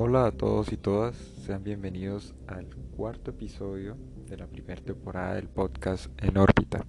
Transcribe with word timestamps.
Hola 0.00 0.26
a 0.26 0.30
todos 0.30 0.72
y 0.72 0.76
todas, 0.76 1.16
sean 1.16 1.64
bienvenidos 1.64 2.32
al 2.46 2.68
cuarto 2.96 3.32
episodio 3.32 3.96
de 4.28 4.36
la 4.36 4.46
primera 4.46 4.80
temporada 4.80 5.34
del 5.34 5.48
podcast 5.48 6.06
En 6.22 6.38
órbita. 6.38 6.86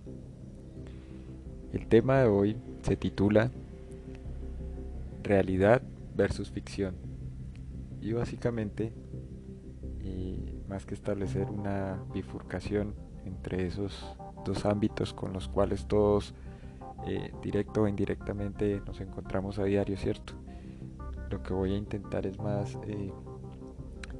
El 1.73 1.87
tema 1.87 2.19
de 2.19 2.27
hoy 2.27 2.55
se 2.83 2.95
titula 2.97 3.49
Realidad 5.23 5.81
versus 6.15 6.51
ficción 6.51 6.97
y 7.99 8.13
básicamente, 8.13 8.93
más 10.67 10.85
que 10.85 10.93
establecer 10.93 11.49
una 11.49 12.03
bifurcación 12.13 12.93
entre 13.25 13.65
esos 13.65 14.05
dos 14.45 14.67
ámbitos 14.67 15.15
con 15.15 15.33
los 15.33 15.47
cuales 15.47 15.87
todos, 15.87 16.35
eh, 17.07 17.31
directo 17.41 17.81
o 17.81 17.87
indirectamente, 17.87 18.83
nos 18.85 19.01
encontramos 19.01 19.57
a 19.57 19.63
diario, 19.63 19.97
¿cierto? 19.97 20.38
Lo 21.29 21.41
que 21.43 21.53
voy 21.53 21.73
a 21.73 21.77
intentar 21.77 22.25
es 22.25 22.39
más 22.39 22.77
eh, 22.83 23.11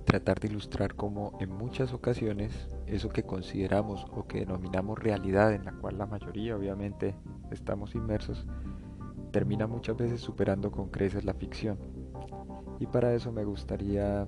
tratar 0.06 0.40
de 0.40 0.48
ilustrar 0.48 0.96
cómo 0.96 1.38
en 1.40 1.52
muchas 1.52 1.94
ocasiones 1.94 2.68
eso 2.88 3.10
que 3.10 3.24
consideramos 3.24 4.06
o 4.12 4.28
que 4.28 4.40
denominamos 4.40 4.98
realidad, 4.98 5.54
en 5.54 5.66
la 5.66 5.74
cual 5.74 5.98
la 5.98 6.06
mayoría 6.06 6.56
obviamente 6.56 7.16
estamos 7.52 7.96
inmersos, 7.96 8.48
termina 9.32 9.68
muchas 9.68 9.98
veces 9.98 10.22
superando 10.22 10.72
con 10.72 10.90
creces 10.90 11.26
la 11.26 11.34
ficción. 11.34 11.78
Y 12.80 12.88
para 12.88 13.14
eso 13.14 13.32
me 13.32 13.44
gustaría 13.44 14.28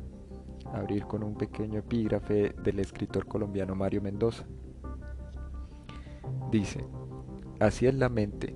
abrir 0.74 1.06
con 1.06 1.24
un 1.24 1.36
pequeño 1.36 1.80
epígrafe 1.80 2.54
del 2.64 2.80
escritor 2.80 3.26
colombiano 3.26 3.76
Mario 3.76 4.02
Mendoza. 4.02 4.46
Dice, 6.52 6.86
así 7.60 7.88
es 7.88 7.96
la 7.96 8.10
mente, 8.10 8.56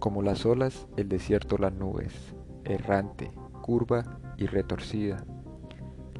como 0.00 0.22
las 0.22 0.46
olas, 0.46 0.88
el 0.96 1.08
desierto, 1.08 1.58
las 1.58 1.72
nubes, 1.72 2.34
errante, 2.64 3.30
curva 3.66 4.04
y 4.36 4.46
retorcida. 4.46 5.24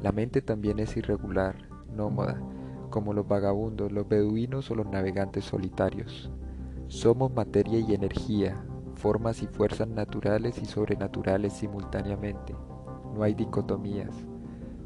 La 0.01 0.11
mente 0.11 0.41
también 0.41 0.79
es 0.79 0.97
irregular, 0.97 1.55
nómada, 1.95 2.41
como 2.89 3.13
los 3.13 3.25
vagabundos, 3.25 3.89
los 3.89 4.05
beduinos 4.05 4.69
o 4.69 4.75
los 4.75 4.85
navegantes 4.85 5.45
solitarios. 5.45 6.29
Somos 6.87 7.31
materia 7.31 7.79
y 7.79 7.93
energía, 7.93 8.61
formas 8.95 9.41
y 9.43 9.47
fuerzas 9.47 9.87
naturales 9.87 10.61
y 10.61 10.65
sobrenaturales 10.65 11.53
simultáneamente. 11.53 12.53
No 13.15 13.23
hay 13.23 13.33
dicotomías. 13.33 14.13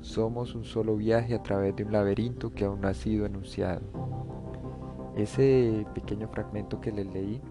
Somos 0.01 0.53
un 0.53 0.63
solo 0.63 0.97
viaje 0.97 1.33
a 1.33 1.41
través 1.41 1.75
de 1.75 1.83
un 1.83 1.91
laberinto 1.91 2.51
que 2.51 2.65
aún 2.65 2.81
no 2.81 2.87
ha 2.87 2.93
sido 2.93 3.25
enunciado. 3.25 3.81
Ese 5.15 5.83
pequeño 5.95 6.27
fragmento 6.27 6.79
que 6.79 6.91
les 6.91 7.07
leí 7.07 7.41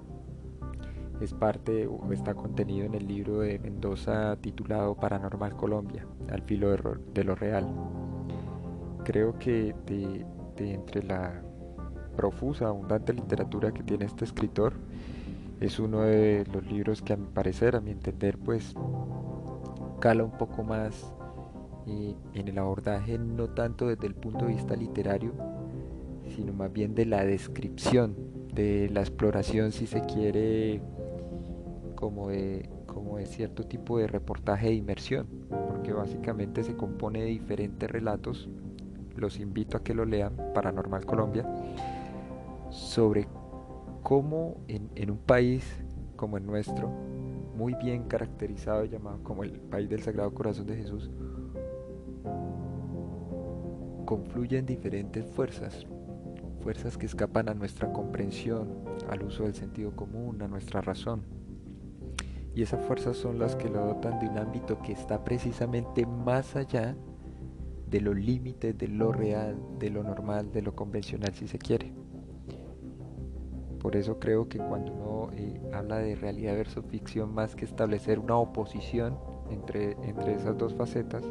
es 1.20 1.34
parte 1.34 1.86
o 1.86 2.12
está 2.12 2.34
contenido 2.34 2.86
en 2.86 2.94
el 2.94 3.06
libro 3.06 3.40
de 3.40 3.58
Mendoza 3.58 4.36
titulado 4.40 4.94
Paranormal 4.94 5.54
Colombia, 5.54 6.06
al 6.30 6.42
filo 6.42 6.70
de, 6.70 7.24
lo 7.24 7.34
real. 7.34 7.66
Creo 9.04 9.38
que 9.38 9.74
de, 9.86 10.24
entre 10.72 11.02
la 11.02 11.42
profusa, 12.16 12.68
abundante 12.68 13.12
literatura 13.12 13.72
que 13.72 13.82
tiene 13.82 14.06
este 14.06 14.24
escritor, 14.24 14.74
es 15.60 15.78
uno 15.78 16.00
de 16.00 16.46
los 16.52 16.66
libros 16.66 17.02
que 17.02 17.12
a 17.12 17.16
mi 17.16 17.26
parecer, 17.26 17.76
a 17.76 17.80
mi 17.80 17.90
entender, 17.90 18.38
pues 18.38 18.74
cala 20.00 20.24
un 20.24 20.38
poco 20.38 20.64
más 20.64 21.14
eh, 21.86 22.14
en 22.32 22.48
el 22.48 22.58
abordaje, 22.58 23.18
no 23.18 23.48
tanto 23.50 23.88
desde 23.88 24.06
el 24.06 24.14
punto 24.14 24.46
de 24.46 24.54
vista 24.54 24.74
literario, 24.74 25.32
sino 26.34 26.54
más 26.54 26.72
bien 26.72 26.94
de 26.94 27.04
la 27.04 27.26
descripción, 27.26 28.16
de 28.54 28.88
la 28.90 29.00
exploración, 29.00 29.72
si 29.72 29.86
se 29.86 30.00
quiere, 30.02 30.80
como 32.00 32.30
de, 32.30 32.68
como 32.86 33.18
de 33.18 33.26
cierto 33.26 33.66
tipo 33.66 33.98
de 33.98 34.06
reportaje 34.06 34.68
de 34.68 34.74
inmersión, 34.74 35.28
porque 35.68 35.92
básicamente 35.92 36.64
se 36.64 36.74
compone 36.74 37.20
de 37.20 37.26
diferentes 37.26 37.88
relatos, 37.88 38.48
los 39.16 39.38
invito 39.38 39.76
a 39.76 39.84
que 39.84 39.94
lo 39.94 40.06
lean, 40.06 40.34
Paranormal 40.54 41.04
Colombia, 41.04 41.46
sobre 42.70 43.28
cómo 44.02 44.56
en, 44.66 45.10
un 45.10 45.18
país 45.18 45.64
como 46.16 46.38
el 46.38 46.46
nuestro, 46.46 46.88
muy 47.54 47.74
bien 47.74 48.04
caracterizado 48.04 48.84
y 48.86 48.88
llamado 48.88 49.22
como 49.22 49.44
el 49.44 49.52
país 49.52 49.90
del 49.90 50.00
Sagrado 50.00 50.32
Corazón 50.32 50.66
de 50.66 50.76
Jesús, 50.76 51.10
confluyen 54.06 54.64
diferentes 54.64 55.26
fuerzas, 55.26 55.86
fuerzas 56.60 56.96
que 56.96 57.04
escapan 57.04 57.50
a 57.50 57.54
nuestra 57.54 57.92
comprensión, 57.92 58.68
al 59.10 59.22
uso 59.22 59.42
del 59.42 59.54
sentido 59.54 59.94
común, 59.94 60.40
a 60.40 60.48
nuestra 60.48 60.80
razón 60.80 61.39
y 62.54 62.62
esas 62.62 62.84
fuerzas 62.84 63.16
son 63.16 63.38
las 63.38 63.54
que 63.56 63.68
lo 63.68 63.84
dotan 63.86 64.18
de 64.18 64.28
un 64.28 64.38
ámbito 64.38 64.80
que 64.82 64.92
está 64.92 65.22
precisamente 65.22 66.04
más 66.06 66.56
allá 66.56 66.96
de 67.88 68.00
los 68.00 68.16
límites 68.16 68.76
de 68.76 68.88
lo 68.88 69.12
real, 69.12 69.56
de 69.78 69.90
lo 69.90 70.02
normal, 70.02 70.52
de 70.52 70.62
lo 70.62 70.74
convencional 70.74 71.32
si 71.34 71.46
se 71.48 71.58
quiere. 71.58 71.92
Por 73.80 73.96
eso 73.96 74.18
creo 74.18 74.48
que 74.48 74.58
cuando 74.58 74.92
uno 74.92 75.32
eh, 75.32 75.60
habla 75.72 75.98
de 75.98 76.14
realidad 76.14 76.54
versus 76.54 76.84
ficción, 76.86 77.32
más 77.32 77.56
que 77.56 77.64
establecer 77.64 78.18
una 78.18 78.36
oposición 78.36 79.18
entre, 79.50 79.92
entre 80.02 80.34
esas 80.34 80.56
dos 80.58 80.74
facetas 80.74 81.24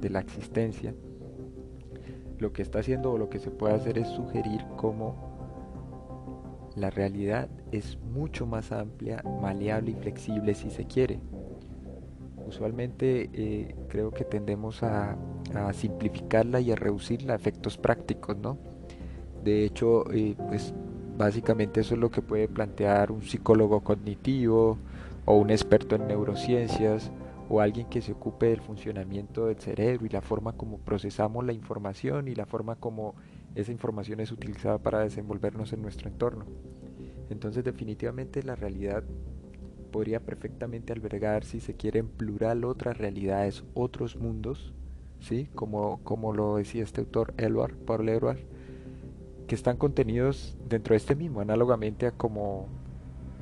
de 0.00 0.10
la 0.10 0.20
existencia, 0.20 0.94
lo 2.38 2.52
que 2.52 2.62
está 2.62 2.80
haciendo 2.80 3.12
o 3.12 3.18
lo 3.18 3.30
que 3.30 3.38
se 3.38 3.50
puede 3.50 3.74
hacer 3.74 3.98
es 3.98 4.08
sugerir 4.08 4.64
cómo 4.76 5.32
la 6.76 6.90
realidad 6.90 7.48
es 7.72 7.98
mucho 8.14 8.46
más 8.46 8.70
amplia, 8.70 9.22
maleable 9.40 9.92
y 9.92 9.94
flexible 9.94 10.54
si 10.54 10.70
se 10.70 10.84
quiere. 10.84 11.20
Usualmente 12.46 13.30
eh, 13.32 13.74
creo 13.88 14.12
que 14.12 14.24
tendemos 14.24 14.82
a, 14.82 15.16
simplificarla 15.72 16.60
y 16.60 16.72
a 16.72 16.76
reducirla 16.76 17.34
a 17.34 17.36
efectos 17.36 17.76
prácticos, 17.76 18.36
¿no? 18.36 18.56
De 19.44 19.64
hecho, 19.64 20.10
eh, 20.12 20.34
pues 20.48 20.72
básicamente 21.18 21.80
eso 21.80 21.94
es 21.94 22.00
lo 22.00 22.10
que 22.10 22.22
puede 22.22 22.48
plantear 22.48 23.12
un 23.12 23.22
psicólogo 23.22 23.80
cognitivo 23.80 24.78
o 25.24 25.36
un 25.36 25.50
experto 25.50 25.96
en 25.96 26.08
neurociencias 26.08 27.10
o 27.48 27.60
alguien 27.60 27.86
que 27.88 28.00
se 28.00 28.12
ocupe 28.12 28.46
del 28.46 28.60
funcionamiento 28.60 29.46
del 29.46 29.58
cerebro 29.58 30.06
y 30.06 30.08
la 30.08 30.22
forma 30.22 30.52
como 30.52 30.78
procesamos 30.78 31.44
la 31.44 31.52
información 31.52 32.28
y 32.28 32.34
la 32.34 32.46
forma 32.46 32.76
como 32.76 33.14
esa 33.54 33.72
información 33.72 34.20
es 34.20 34.32
utilizada 34.32 34.78
para 34.78 35.00
desenvolvernos 35.00 35.72
en 35.72 35.82
nuestro 35.82 36.08
entorno. 36.08 36.46
Entonces 37.32 37.64
definitivamente 37.64 38.42
la 38.42 38.54
realidad 38.54 39.02
podría 39.90 40.20
perfectamente 40.20 40.92
albergar, 40.92 41.44
si 41.44 41.60
se 41.60 41.74
quiere, 41.74 42.00
en 42.00 42.08
plural 42.08 42.64
otras 42.64 42.96
realidades, 42.98 43.64
otros 43.74 44.16
mundos, 44.16 44.72
¿sí? 45.20 45.48
como, 45.54 46.00
como 46.02 46.32
lo 46.32 46.56
decía 46.56 46.82
este 46.82 47.00
autor 47.00 47.34
Elwar, 47.36 47.74
Paul 47.74 48.08
Elwar, 48.08 48.38
que 49.46 49.54
están 49.54 49.76
contenidos 49.76 50.56
dentro 50.68 50.94
de 50.94 50.96
este 50.96 51.14
mismo, 51.14 51.40
análogamente 51.40 52.06
a 52.06 52.12
como 52.12 52.68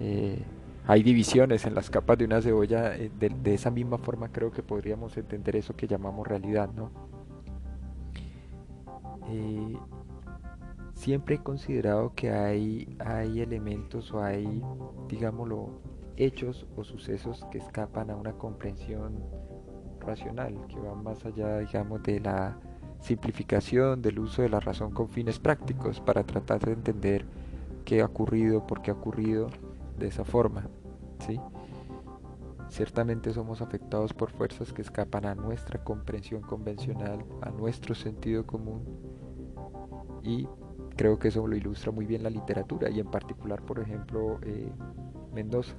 eh, 0.00 0.42
hay 0.86 1.02
divisiones 1.02 1.66
en 1.66 1.74
las 1.74 1.88
capas 1.88 2.18
de 2.18 2.24
una 2.24 2.42
cebolla, 2.42 2.96
eh, 2.96 3.10
de, 3.18 3.54
esa 3.54 3.70
misma 3.70 3.98
forma 3.98 4.32
creo 4.32 4.50
que 4.50 4.62
podríamos 4.62 5.16
entender 5.16 5.56
eso 5.56 5.76
que 5.76 5.86
llamamos 5.86 6.26
realidad. 6.26 6.70
¿no? 6.74 6.90
Eh, 9.28 9.76
siempre 11.00 11.36
he 11.36 11.38
considerado 11.38 12.12
que 12.14 12.30
hay, 12.30 12.94
hay 12.98 13.40
elementos 13.40 14.12
o 14.12 14.22
hay, 14.22 14.62
digámoslo, 15.08 15.70
hechos 16.18 16.66
o 16.76 16.84
sucesos 16.84 17.46
que 17.50 17.56
escapan 17.56 18.10
a 18.10 18.16
una 18.16 18.34
comprensión 18.34 19.24
racional, 19.98 20.54
que 20.68 20.78
van 20.78 21.02
más 21.02 21.24
allá, 21.24 21.60
digamos, 21.60 22.02
de 22.02 22.20
la 22.20 22.58
simplificación 23.00 24.02
del 24.02 24.18
uso 24.18 24.42
de 24.42 24.50
la 24.50 24.60
razón 24.60 24.90
con 24.90 25.08
fines 25.08 25.38
prácticos 25.38 26.02
para 26.02 26.22
tratar 26.22 26.60
de 26.60 26.72
entender 26.72 27.24
qué 27.86 28.02
ha 28.02 28.04
ocurrido, 28.04 28.66
por 28.66 28.82
qué 28.82 28.90
ha 28.90 28.94
ocurrido 28.94 29.48
de 29.98 30.08
esa 30.08 30.26
forma. 30.26 30.68
¿sí? 31.26 31.40
Ciertamente 32.68 33.32
somos 33.32 33.62
afectados 33.62 34.12
por 34.12 34.32
fuerzas 34.32 34.74
que 34.74 34.82
escapan 34.82 35.24
a 35.24 35.34
nuestra 35.34 35.82
comprensión 35.82 36.42
convencional, 36.42 37.24
a 37.40 37.50
nuestro 37.50 37.94
sentido 37.94 38.46
común 38.46 38.82
y 40.22 40.46
creo 41.00 41.18
que 41.18 41.28
eso 41.28 41.46
lo 41.46 41.56
ilustra 41.56 41.90
muy 41.90 42.04
bien 42.04 42.22
la 42.22 42.28
literatura 42.28 42.90
y 42.90 43.00
en 43.00 43.06
particular, 43.06 43.62
por 43.62 43.80
ejemplo, 43.80 44.38
eh, 44.42 44.70
Mendoza. 45.32 45.74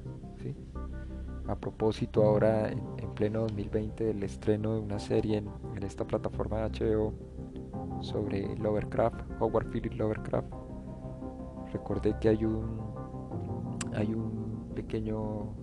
A 1.47 1.55
propósito, 1.55 2.23
ahora 2.23 2.71
en, 2.71 2.81
pleno 3.13 3.41
2020 3.41 4.03
del 4.03 4.23
estreno 4.23 4.73
de 4.73 4.79
una 4.79 4.97
serie 4.97 5.37
en, 5.37 5.83
esta 5.83 6.05
plataforma 6.05 6.57
de 6.57 6.69
HBO 6.71 7.13
sobre 8.01 8.57
Lovecraft, 8.57 9.21
Howard 9.39 9.69
Phillips 9.69 9.95
Lovecraft, 9.95 10.51
recordé 11.71 12.17
que 12.19 12.29
hay 12.29 12.43
un, 12.43 12.79
hay 13.93 14.15
un 14.15 14.71
pequeño, 14.73 15.53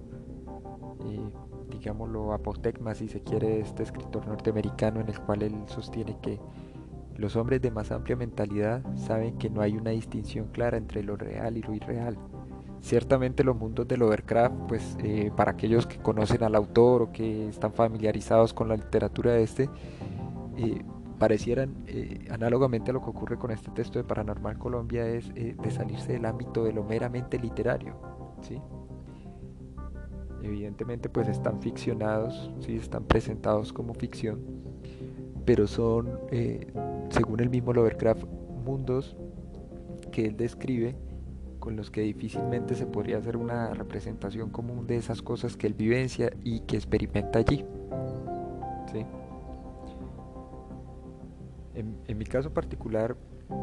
eh, 1.00 1.30
digámoslo, 1.68 2.32
apotecma, 2.32 2.94
si 2.94 3.08
se 3.08 3.24
quiere, 3.24 3.58
este 3.58 3.82
escritor 3.82 4.24
norteamericano 4.28 5.00
en 5.00 5.08
el 5.08 5.18
cual 5.18 5.42
él 5.42 5.56
sostiene 5.66 6.16
que 6.22 6.38
los 7.18 7.34
hombres 7.34 7.60
de 7.60 7.72
más 7.72 7.90
amplia 7.90 8.16
mentalidad 8.16 8.82
saben 8.94 9.36
que 9.38 9.50
no 9.50 9.60
hay 9.60 9.76
una 9.76 9.90
distinción 9.90 10.46
clara 10.52 10.78
entre 10.78 11.02
lo 11.02 11.16
real 11.16 11.56
y 11.56 11.62
lo 11.62 11.74
irreal. 11.74 12.16
Ciertamente 12.80 13.42
los 13.42 13.56
mundos 13.56 13.88
del 13.88 14.00
Lovecraft, 14.00 14.54
pues 14.68 14.96
eh, 15.02 15.32
para 15.36 15.50
aquellos 15.50 15.86
que 15.88 15.98
conocen 15.98 16.44
al 16.44 16.54
autor 16.54 17.02
o 17.02 17.12
que 17.12 17.48
están 17.48 17.72
familiarizados 17.72 18.54
con 18.54 18.68
la 18.68 18.76
literatura 18.76 19.32
de 19.32 19.42
este, 19.42 19.68
eh, 20.56 20.84
parecieran, 21.18 21.74
eh, 21.88 22.28
análogamente 22.30 22.92
a 22.92 22.94
lo 22.94 23.02
que 23.02 23.10
ocurre 23.10 23.36
con 23.36 23.50
este 23.50 23.72
texto 23.72 23.98
de 23.98 24.04
Paranormal 24.04 24.56
Colombia, 24.56 25.04
es 25.08 25.34
de 25.34 25.70
salirse 25.72 26.12
del 26.12 26.24
ámbito 26.24 26.62
de 26.62 26.72
lo 26.72 26.84
meramente 26.84 27.36
literario. 27.36 27.96
¿sí? 28.42 28.60
Evidentemente 30.40 31.08
pues 31.08 31.26
están 31.26 31.60
ficcionados, 31.60 32.52
¿sí? 32.60 32.76
están 32.76 33.02
presentados 33.02 33.72
como 33.72 33.92
ficción, 33.92 34.38
pero 35.44 35.66
son, 35.66 36.20
según 37.10 37.40
el 37.40 37.50
mismo 37.50 37.72
Lovecraft, 37.72 38.24
mundos 38.64 39.16
que 40.12 40.26
él 40.26 40.36
describe 40.36 40.96
con 41.58 41.76
los 41.76 41.90
que 41.90 42.02
difícilmente 42.02 42.74
se 42.74 42.86
podría 42.86 43.18
hacer 43.18 43.36
una 43.36 43.74
representación 43.74 44.50
común 44.50 44.86
de 44.86 44.96
esas 44.96 45.22
cosas 45.22 45.56
que 45.56 45.66
él 45.66 45.74
vivencia 45.74 46.30
y 46.44 46.60
que 46.60 46.76
experimenta 46.76 47.40
allí. 47.40 47.64
En, 51.74 52.18
mi 52.18 52.24
caso 52.24 52.52
particular, 52.52 53.16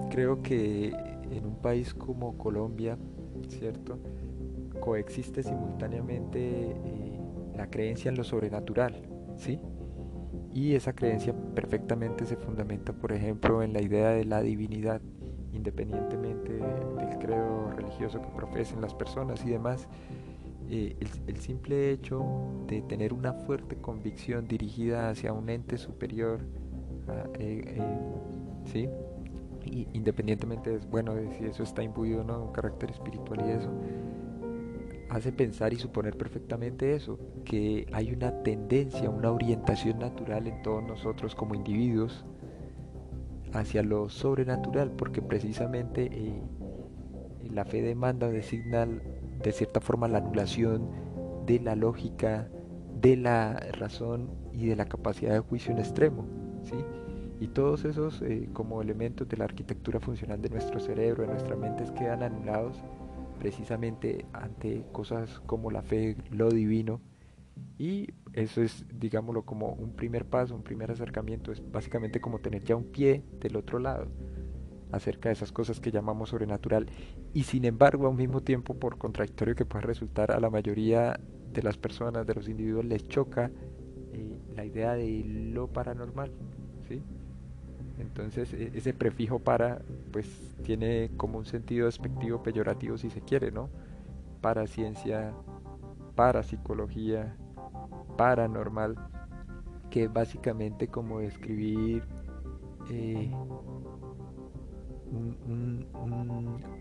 creo 0.09 0.41
que 0.41 0.95
en 1.31 1.45
un 1.45 1.57
país 1.57 1.93
como 1.93 2.37
Colombia, 2.37 2.97
¿cierto? 3.49 3.99
Coexiste 4.79 5.43
simultáneamente 5.43 6.71
eh, 6.71 7.19
la 7.55 7.69
creencia 7.69 8.07
en 8.07 8.15
lo 8.15 8.23
sobrenatural, 8.23 9.01
¿sí? 9.35 9.59
Y 10.53 10.75
esa 10.75 10.93
creencia 10.93 11.35
perfectamente 11.55 12.25
se 12.25 12.35
fundamenta, 12.35 12.93
por 12.93 13.11
ejemplo, 13.11 13.63
en 13.63 13.73
la 13.73 13.81
idea 13.81 14.09
de 14.09 14.25
la 14.25 14.41
divinidad 14.41 15.01
independientemente 15.55 16.53
del 16.53 17.17
credo 17.19 17.71
religioso 17.71 18.21
que 18.21 18.27
profesen 18.27 18.81
las 18.81 18.93
personas 18.93 19.43
y 19.45 19.49
demás, 19.49 19.87
eh, 20.69 20.95
el, 21.27 21.37
simple 21.37 21.91
hecho 21.91 22.25
de 22.67 22.81
tener 22.81 23.13
una 23.13 23.33
fuerte 23.33 23.75
convicción 23.77 24.47
dirigida 24.47 25.09
hacia 25.09 25.31
un 25.31 25.49
ente 25.49 25.77
superior, 25.77 26.39
ah, 27.07 27.23
eh, 27.39 27.63
eh, 27.77 27.81
¿sí? 28.65 28.89
independientemente 29.93 30.77
de, 30.77 30.85
bueno, 30.87 31.15
de 31.15 31.31
si 31.33 31.45
eso 31.45 31.63
está 31.63 31.81
imbuido 31.81 32.21
o 32.21 32.23
no, 32.23 32.45
un 32.45 32.51
carácter 32.51 32.91
espiritual 32.91 33.43
y 33.47 33.51
eso, 33.51 33.69
hace 35.15 35.31
pensar 35.31 35.73
y 35.73 35.77
suponer 35.77 36.17
perfectamente 36.17 36.93
eso, 36.93 37.17
que 37.45 37.87
hay 37.93 38.11
una 38.11 38.43
tendencia, 38.43 39.09
una 39.09 39.31
orientación 39.31 39.99
natural 39.99 40.45
en 40.45 40.61
todos 40.61 40.83
nosotros 40.83 41.35
como 41.35 41.55
individuos 41.55 42.25
hacia 43.53 43.81
lo 43.81 44.09
sobrenatural, 44.09 44.91
porque 44.91 45.21
precisamente 45.21 46.09
eh, 46.11 46.41
la 47.49 47.63
fe 47.63 47.81
demanda, 47.81 48.29
designa 48.29 48.85
de 48.85 49.51
cierta 49.53 49.79
forma 49.79 50.09
la 50.09 50.17
anulación 50.17 50.89
de 51.45 51.61
la 51.61 51.75
lógica, 51.75 52.49
de 52.99 53.15
la 53.15 53.53
razón 53.79 54.29
y 54.51 54.65
de 54.65 54.75
la 54.75 54.85
capacidad 54.85 55.31
de 55.31 55.39
juicio 55.39 55.71
en 55.71 55.77
extremo. 55.77 56.25
¿sí? 56.63 56.75
Y 57.39 57.47
todos 57.47 57.85
esos 57.85 58.21
eh, 58.21 58.49
como 58.51 58.81
elementos 58.81 59.29
de 59.29 59.37
la 59.37 59.45
arquitectura 59.45 60.01
funcional 60.01 60.41
de 60.41 60.49
nuestro 60.49 60.81
cerebro, 60.81 61.23
de 61.23 61.29
nuestra 61.29 61.55
mente, 61.55 61.85
quedan 61.97 62.23
anulados 62.23 62.83
precisamente 63.45 64.25
ante 64.33 64.87
cosas 64.91 65.39
como 65.41 65.69
la 65.69 65.83
fe, 65.83 66.17
lo 66.31 66.49
divino, 66.49 66.99
y 67.77 68.07
eso 68.33 68.63
es, 68.63 68.87
digámoslo, 68.91 69.43
como 69.43 69.73
un 69.73 69.91
primer 69.91 70.25
paso, 70.25 70.55
un 70.55 70.63
primer 70.63 70.89
acercamiento, 70.89 71.51
es 71.51 71.61
básicamente 71.71 72.19
como 72.19 72.39
tener 72.39 72.63
ya 72.63 72.75
un 72.75 72.85
pie 72.85 73.23
del 73.39 73.55
otro 73.55 73.77
lado 73.77 74.07
acerca 74.91 75.29
de 75.29 75.33
esas 75.33 75.51
cosas 75.51 75.79
que 75.79 75.91
llamamos 75.91 76.29
sobrenatural. 76.29 76.87
Y 77.35 77.43
sin 77.43 77.65
embargo 77.65 78.07
al 78.07 78.15
mismo 78.15 78.41
tiempo 78.41 78.73
por 78.73 78.97
contradictorio 78.97 79.53
que 79.53 79.65
puede 79.65 79.85
resultar 79.85 80.31
a 80.31 80.39
la 80.39 80.49
mayoría 80.49 81.19
de 81.53 81.61
las 81.61 81.77
personas, 81.77 82.25
de 82.25 82.33
los 82.33 82.49
individuos 82.49 82.85
les 82.85 83.07
choca 83.07 83.51
eh, 84.11 84.39
la 84.55 84.65
idea 84.65 84.95
de 84.95 85.23
lo 85.23 85.67
paranormal, 85.67 86.31
¿sí? 86.89 86.99
Entonces 87.99 88.53
e, 88.53 88.71
ese 88.75 88.93
prefijo 88.93 89.39
para 89.39 89.81
pues 90.11 90.27
tiene 90.63 91.11
como 91.17 91.37
un 91.37 91.45
sentido 91.45 91.85
despectivo 91.85 92.43
peyorativo 92.43 92.97
si 92.97 93.09
se 93.09 93.21
quiere, 93.21 93.51
¿no? 93.51 93.69
Para 94.41 94.67
ciencia, 94.67 95.33
para 96.15 96.43
psicología, 96.43 97.35
paranormal, 98.17 98.95
que 99.89 100.07
básicamente 100.07 100.87
como 100.87 101.19
describir 101.19 102.03
eh, 102.89 103.31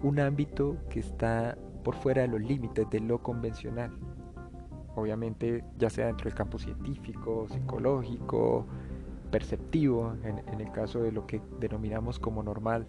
un, 0.02 0.18
ámbito 0.20 0.76
que 0.90 1.00
está 1.00 1.56
por 1.82 1.94
fuera 1.96 2.22
de 2.22 2.28
los 2.28 2.40
límites 2.40 2.88
de 2.90 3.00
lo 3.00 3.22
convencional. 3.22 3.90
Obviamente, 4.96 5.64
ya 5.76 5.90
sea 5.90 6.06
dentro 6.06 6.24
del 6.24 6.34
campo 6.34 6.58
científico, 6.58 7.46
psicológico, 7.48 8.66
perceptivo, 9.34 10.14
en, 10.22 10.60
el 10.60 10.70
caso 10.70 11.02
de 11.02 11.10
lo 11.10 11.26
que 11.26 11.42
denominamos 11.58 12.20
como 12.20 12.44
normal, 12.44 12.86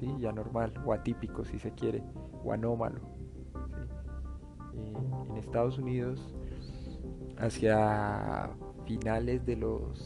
¿sí? 0.00 0.12
y 0.18 0.26
anormal, 0.26 0.74
o 0.84 0.92
atípico 0.92 1.44
si 1.44 1.60
se 1.60 1.70
quiere, 1.70 2.02
o 2.42 2.52
anómalo. 2.52 2.98
Eh, 4.74 4.92
en 5.30 5.36
Estados 5.36 5.78
Unidos 5.78 6.34
hacia 7.38 8.50
finales 8.86 9.46
de 9.46 9.54
los 9.54 10.00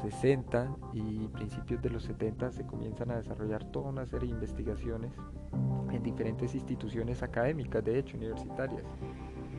60 0.00 0.74
y 0.94 1.28
principios 1.28 1.82
de 1.82 1.90
los 1.90 2.04
70 2.04 2.52
se 2.52 2.64
comienzan 2.64 3.10
a 3.10 3.16
desarrollar 3.16 3.62
toda 3.72 3.90
una 3.90 4.06
serie 4.06 4.28
de 4.28 4.36
investigaciones 4.36 5.12
en 5.92 6.02
diferentes 6.02 6.54
instituciones 6.54 7.22
académicas, 7.22 7.84
de 7.84 7.98
hecho, 7.98 8.16
universitarias. 8.16 8.84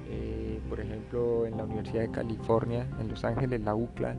Eh, 0.07 0.59
por 0.69 0.79
ejemplo, 0.79 1.45
en 1.45 1.55
la 1.55 1.65
Universidad 1.65 2.01
de 2.01 2.09
California, 2.09 2.89
en 2.99 3.09
Los 3.09 3.23
Ángeles, 3.23 3.61
la 3.61 3.75
UCLA, 3.75 4.17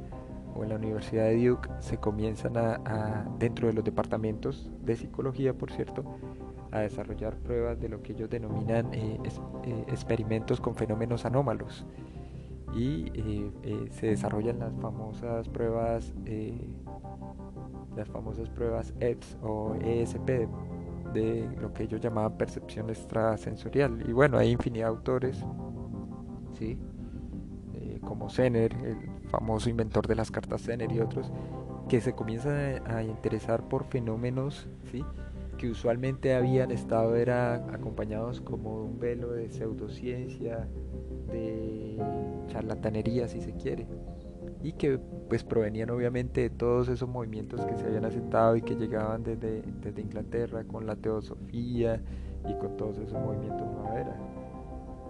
o 0.56 0.62
en 0.64 0.70
la 0.70 0.76
Universidad 0.76 1.24
de 1.26 1.46
Duke, 1.46 1.68
se 1.80 1.98
comienzan 1.98 2.56
a, 2.56 3.26
dentro 3.38 3.68
de 3.68 3.74
los 3.74 3.84
departamentos 3.84 4.70
de 4.82 4.96
psicología, 4.96 5.54
por 5.54 5.70
cierto, 5.70 6.04
a 6.70 6.80
desarrollar 6.80 7.36
pruebas 7.36 7.80
de 7.80 7.88
lo 7.88 8.02
que 8.02 8.12
ellos 8.12 8.28
denominan 8.28 8.92
eh, 8.92 9.18
eh, 9.64 9.84
experimentos 9.88 10.60
con 10.60 10.74
fenómenos 10.74 11.24
anómalos 11.24 11.86
y 12.74 13.10
eh, 13.14 13.88
se 13.90 14.08
desarrollan 14.08 14.58
las 14.58 14.74
famosas 14.80 15.48
pruebas 15.48 16.12
las 17.96 18.08
famosas 18.08 18.50
pruebas 18.50 18.92
EPS 19.00 19.38
o 19.42 19.74
ESP 19.76 20.48
de 21.14 21.48
lo 21.60 21.72
que 21.72 21.84
ellos 21.84 22.00
llamaban 22.00 22.36
percepción 22.36 22.90
extrasensorial 22.90 24.04
y 24.06 24.12
bueno 24.12 24.36
hay 24.36 24.50
infinidad 24.50 24.86
de 24.86 24.90
autores 24.90 25.44
¿sí? 26.58 26.78
como 28.02 28.28
Zener 28.28 28.74
el 28.84 29.15
famoso 29.36 29.68
inventor 29.68 30.06
de 30.06 30.14
las 30.14 30.30
cartas 30.30 30.62
Zener 30.62 30.90
y 30.92 31.00
otros 31.00 31.30
que 31.90 32.00
se 32.00 32.14
comienzan 32.14 32.82
a, 32.86 33.02
interesar 33.02 33.68
por 33.68 33.84
fenómenos 33.84 34.66
que 35.58 35.70
usualmente 35.70 36.34
habían 36.34 36.70
estado 36.70 37.16
era 37.16 37.56
acompañados 37.72 38.40
como 38.40 38.82
un 38.82 38.98
velo 38.98 39.32
de 39.32 39.50
pseudociencia 39.50 40.68
de 41.30 41.98
charlatanería 42.48 43.28
si 43.28 43.40
se 43.42 43.52
quiere 43.52 43.86
y 44.62 44.72
que 44.72 44.98
pues 45.28 45.44
provenían 45.44 45.90
obviamente 45.90 46.42
de 46.42 46.50
todos 46.50 46.88
esos 46.88 47.08
movimientos 47.08 47.64
que 47.66 47.76
se 47.76 47.84
habían 47.84 48.04
aceptado 48.06 48.56
y 48.56 48.62
que 48.62 48.74
llegaban 48.74 49.22
desde, 49.22 49.62
desde 49.82 50.00
Inglaterra 50.00 50.64
con 50.64 50.86
la 50.86 50.96
teosofía 50.96 52.02
y 52.48 52.54
con 52.54 52.76
todos 52.76 52.98
esos 52.98 53.20
movimientos 53.20 53.66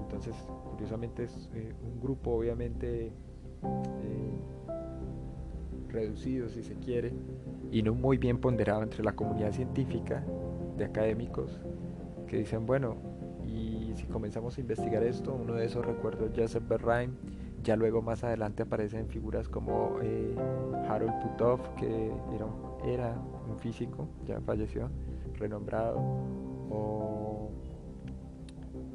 entonces 0.01 0.35
curiosamente 0.71 1.25
es 1.25 1.51
eh, 1.55 1.75
un 1.83 2.01
grupo 2.01 2.33
obviamente 2.33 3.13
eh, 4.03 4.39
reducido 5.89 6.49
si 6.49 6.63
se 6.63 6.75
quiere 6.77 7.13
y 7.71 7.83
no 7.83 7.95
muy 7.95 8.19
bien 8.19 8.39
ponderado 8.39 8.83
entre 8.83 9.03
la 9.03 9.13
comunidad 9.13 9.53
científica 9.53 10.25
de 10.77 10.85
académicos 10.85 11.61
que 12.27 12.39
dicen 12.39 12.67
bueno 12.67 12.97
si 13.97 14.05
comenzamos 14.07 14.59
a 14.59 14.61
investigar 14.61 15.03
esto, 15.03 15.35
uno 15.35 15.55
de 15.55 15.65
esos 15.65 15.85
recuerdos 15.85 16.31
Joseph 16.37 16.69
Berheim, 16.69 17.15
ya 17.63 17.77
luego 17.77 18.03
más 18.03 18.23
adelante 18.23 18.63
aparecen 18.63 19.09
figuras 19.09 19.49
como 19.49 19.99
eh, 20.03 20.35
Harold 20.89 21.19
Puthoff, 21.23 21.67
que 21.79 22.13
era 22.35 22.45
un, 22.45 22.89
era 22.89 23.17
un 23.49 23.59
físico, 23.59 24.07
ya 24.27 24.41
falleció, 24.43 24.91
renombrado, 25.39 25.97
o, 26.69 27.26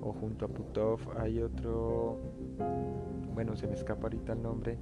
o 0.01 0.13
junto 0.13 0.46
a 0.46 0.48
Puthoff 0.48 1.08
hay 1.17 1.41
otro, 1.41 2.17
bueno, 3.34 3.55
se 3.55 3.67
me 3.67 3.74
escapa 3.74 4.03
ahorita 4.03 4.34
el 4.34 4.41
nombre, 4.41 4.77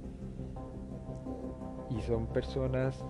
y 1.90 2.00
son 2.02 2.26
personas, 2.28 3.04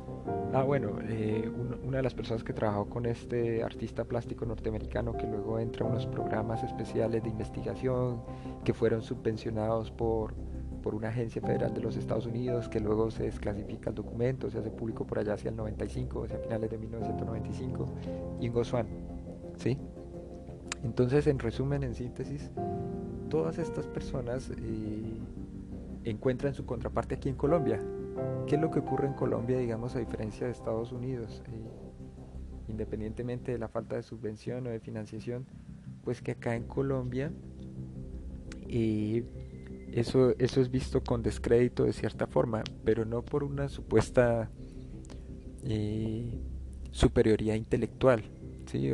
ah 0.55 0.62
bueno, 0.62 0.99
eh, 1.02 1.50
una 1.85 1.99
de 1.99 2.02
las 2.02 2.14
personas 2.14 2.43
que 2.43 2.55
trabajó 2.55 2.87
con 2.87 3.05
este 3.05 3.62
artista 3.62 4.05
plástico 4.05 4.47
norteamericano 4.47 5.12
que 5.12 5.26
luego 5.26 5.59
entra 5.59 5.87
a 5.87 5.90
unos 5.90 6.07
programas 6.07 6.62
especiales 6.62 7.23
de 7.23 7.29
investigación 7.29 8.23
que 8.64 8.73
fueron 8.73 9.02
subvencionados 9.02 9.90
por, 9.90 10.35
por 10.83 10.95
una 10.95 11.09
agencia 11.09 11.43
federal 11.43 11.75
de 11.75 11.83
los 11.83 11.97
Estados 11.97 12.25
Unidos 12.25 12.71
que 12.71 12.81
luego 12.81 13.11
se 13.11 13.25
desclasifica 13.25 13.90
el 13.90 13.97
documento, 13.97 14.49
se 14.50 14.59
hace 14.59 14.71
público 14.71 15.07
por 15.07 15.19
allá 15.19 15.35
hacia 15.35 15.50
el 15.50 15.57
95, 15.57 16.25
hacia 16.25 16.38
finales 16.38 16.71
de 16.71 16.79
1995, 16.79 17.87
Ingo 18.40 18.64
Swan, 18.64 18.87
¿sí? 19.59 19.76
Entonces, 20.82 21.26
en 21.26 21.38
resumen, 21.38 21.82
en 21.82 21.94
síntesis, 21.94 22.50
todas 23.28 23.58
estas 23.58 23.87
personas 23.87 24.50
eh, 24.50 25.20
encuentran 26.04 26.54
su 26.54 26.66
contraparte 26.66 27.14
aquí 27.14 27.28
en 27.28 27.37
Colombia. 27.37 27.80
¿Qué 28.46 28.56
es 28.56 28.60
lo 28.60 28.70
que 28.70 28.80
ocurre 28.80 29.06
en 29.06 29.14
Colombia, 29.14 29.58
digamos, 29.58 29.94
a 29.94 30.00
diferencia 30.00 30.46
de 30.46 30.52
Estados 30.52 30.92
Unidos? 30.92 31.42
Eh, 31.46 31.80
independientemente 32.68 33.52
de 33.52 33.58
la 33.58 33.68
falta 33.68 33.96
de 33.96 34.02
subvención 34.02 34.66
o 34.66 34.70
de 34.70 34.80
financiación, 34.80 35.46
pues 36.04 36.22
que 36.22 36.32
acá 36.32 36.54
en 36.54 36.64
Colombia 36.64 37.32
eh, 38.68 39.25
eso, 39.92 40.34
eso 40.38 40.60
es 40.60 40.70
visto 40.70 41.02
con 41.02 41.22
descrédito 41.22 41.84
de 41.84 41.92
cierta 41.92 42.26
forma, 42.26 42.62
pero 42.84 43.04
no 43.04 43.22
por 43.22 43.44
una 43.44 43.68
supuesta 43.68 44.50
superioridad 46.90 47.54
intelectual, 47.54 48.22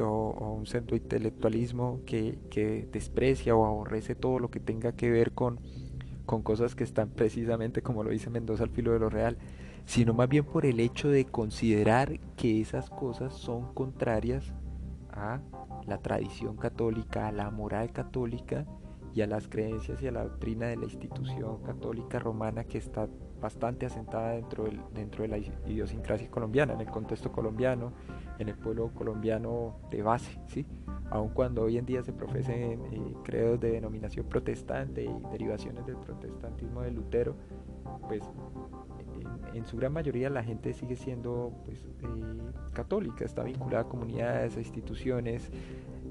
o, 0.01 0.55
un 0.57 0.67
centro 0.67 0.97
intelectualismo 0.97 2.01
que, 2.07 2.39
que, 2.51 2.89
desprecia 2.93 3.55
o 3.55 3.67
aborrece 3.67 4.15
todo 4.15 4.39
lo 4.39 4.51
que 4.51 4.61
tenga 4.61 4.93
que 4.93 5.11
ver 5.11 5.33
con, 5.33 5.61
con 6.25 6.43
cosas 6.43 6.75
que 6.75 6.85
están 6.85 7.11
precisamente, 7.11 7.83
como 7.83 8.03
lo 8.03 8.11
dice 8.11 8.31
Mendoza, 8.31 8.65
al 8.65 8.71
filo 8.71 8.93
de 8.93 8.99
lo 8.99 9.11
real, 9.11 9.37
sino 9.85 10.15
más 10.15 10.29
bien 10.29 10.45
por 10.45 10.67
el 10.67 10.81
hecho 10.81 11.09
de 11.09 11.25
considerar 11.25 12.19
que 12.37 12.61
esas 12.61 12.91
cosas 12.91 13.35
son 13.35 13.73
contrarias 13.75 14.53
a 15.11 15.41
la 15.87 15.99
tradición 15.99 16.57
católica, 16.57 17.29
a 17.29 17.33
la 17.33 17.51
moral 17.51 17.93
católica 17.93 18.67
y 19.17 19.23
a 19.23 19.27
las 19.27 19.49
creencias 19.49 20.03
y 20.03 20.09
a 20.09 20.13
la 20.13 20.25
doctrina 20.25 20.67
de 20.67 20.77
la 20.77 20.85
institución 20.85 21.63
católica 21.63 22.19
romana 22.19 22.65
que 22.65 22.77
está 22.77 23.09
bastante 23.41 23.87
asentada 23.87 24.33
dentro, 24.33 24.65
del, 24.65 24.79
dentro 24.93 25.23
de 25.23 25.29
la 25.29 25.39
idiosincrasia 25.39 26.31
colombiana, 26.31 26.75
en 26.75 26.83
el 26.83 26.89
contexto 26.89 27.33
colombiano, 27.33 27.95
en 28.39 28.51
el 28.51 28.57
pueblo 28.57 28.91
colombiano 28.95 29.79
de 29.91 30.03
base, 30.03 30.39
¿sí? 30.49 30.67
aun 31.09 31.31
cuando 31.31 31.63
hoy 31.63 31.79
en 31.79 31.87
día 31.87 32.03
se 32.03 32.13
profesen 32.13 32.85
eh, 32.93 33.15
credos 33.25 33.59
de 33.59 33.71
denominación 33.71 34.27
protestante 34.27 35.05
y 35.05 35.31
derivaciones 35.33 35.87
del 35.87 35.97
protestantismo 35.97 36.83
de 36.83 36.91
Lutero, 36.91 37.37
pues 38.09 38.23
en, 39.55 39.65
su 39.65 39.79
gran 39.79 39.95
mayoría 39.95 40.29
la 40.29 40.45
gente 40.45 40.75
sigue 40.75 40.95
siendo 40.95 41.53
pues, 41.65 41.79
eh, 42.03 42.07
católica, 42.75 43.25
está 43.25 43.43
vinculada 43.45 43.85
a 43.85 43.89
comunidades, 43.89 44.59
a 44.59 44.61
instituciones, 44.61 45.51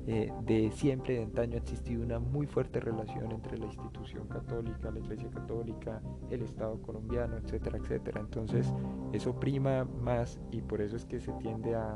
eh, 0.08 0.32
de 0.46 0.72
siempre, 0.72 1.16
de 1.16 1.24
antaño, 1.24 1.56
ha 1.56 1.58
existido 1.58 2.04
una 2.04 2.20
muy 2.20 2.46
fuerte 2.46 2.80
relación 2.80 3.32
entre 3.32 3.58
la 3.58 3.66
institución 3.66 4.28
católica, 4.28 4.92
la 4.92 5.00
Iglesia 5.00 5.30
católica, 5.32 6.02
el 6.30 6.44
Estado 6.44 6.80
colombiano, 6.82 7.38
etcétera, 7.38 7.80
etcétera. 7.80 8.22
Entonces, 8.22 8.72
eso 9.14 9.40
prima 9.40 9.86
más 10.04 10.40
y 10.52 10.62
por 10.62 10.82
eso 10.82 10.96
es 10.96 11.06
que 11.06 11.20
se 11.20 11.32
tiende 11.34 11.74
a, 11.74 11.96